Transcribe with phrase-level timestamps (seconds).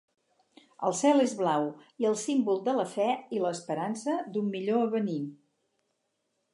[0.87, 1.67] El cel és blau
[2.05, 3.07] i el símbol de la fe
[3.37, 5.23] i l'esperança d'un millor avenir.